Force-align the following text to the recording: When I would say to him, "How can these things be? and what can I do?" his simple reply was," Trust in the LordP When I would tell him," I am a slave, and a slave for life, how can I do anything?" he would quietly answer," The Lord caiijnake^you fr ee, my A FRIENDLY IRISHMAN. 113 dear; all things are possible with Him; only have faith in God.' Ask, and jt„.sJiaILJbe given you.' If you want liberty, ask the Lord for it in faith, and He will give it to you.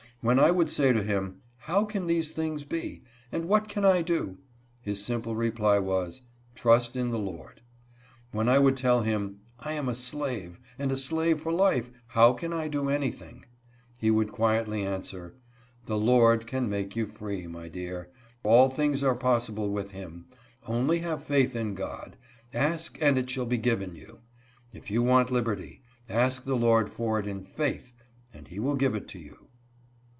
When 0.23 0.37
I 0.37 0.51
would 0.51 0.69
say 0.69 0.93
to 0.93 1.01
him, 1.01 1.41
"How 1.57 1.83
can 1.83 2.05
these 2.05 2.31
things 2.31 2.63
be? 2.63 3.01
and 3.31 3.45
what 3.45 3.67
can 3.67 3.83
I 3.83 4.03
do?" 4.03 4.37
his 4.89 5.03
simple 5.03 5.35
reply 5.35 5.79
was," 5.79 6.21
Trust 6.53 6.95
in 6.95 7.09
the 7.09 7.17
LordP 7.17 7.57
When 8.31 8.47
I 8.47 8.59
would 8.59 8.77
tell 8.77 9.01
him," 9.01 9.39
I 9.59 9.73
am 9.73 9.89
a 9.89 9.95
slave, 9.95 10.59
and 10.77 10.91
a 10.91 10.95
slave 10.95 11.41
for 11.41 11.51
life, 11.51 11.89
how 12.05 12.33
can 12.33 12.53
I 12.53 12.67
do 12.67 12.87
anything?" 12.87 13.45
he 13.97 14.11
would 14.11 14.29
quietly 14.29 14.83
answer," 14.85 15.33
The 15.87 15.97
Lord 15.97 16.45
caiijnake^you 16.45 17.07
fr 17.09 17.31
ee, 17.31 17.47
my 17.47 17.61
A 17.65 17.71
FRIENDLY 17.71 17.81
IRISHMAN. 17.81 17.81
113 17.81 17.81
dear; 17.81 18.09
all 18.43 18.69
things 18.69 19.03
are 19.03 19.15
possible 19.17 19.71
with 19.71 19.89
Him; 19.89 20.27
only 20.67 20.99
have 20.99 21.23
faith 21.23 21.55
in 21.55 21.73
God.' 21.73 22.15
Ask, 22.53 22.95
and 23.01 23.17
jt„.sJiaILJbe 23.17 23.59
given 23.59 23.95
you.' 23.95 24.19
If 24.71 24.91
you 24.91 25.01
want 25.01 25.31
liberty, 25.31 25.81
ask 26.07 26.43
the 26.45 26.53
Lord 26.55 26.91
for 26.91 27.17
it 27.19 27.25
in 27.25 27.41
faith, 27.43 27.93
and 28.31 28.47
He 28.49 28.59
will 28.59 28.75
give 28.75 28.93
it 28.93 29.07
to 29.07 29.17
you. 29.19 29.47